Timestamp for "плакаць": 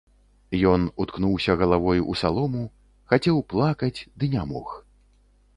3.55-3.95